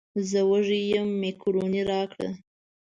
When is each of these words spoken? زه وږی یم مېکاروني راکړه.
زه 0.29 0.39
وږی 0.49 0.81
یم 0.91 1.07
مېکاروني 1.21 1.81
راکړه. 1.91 2.29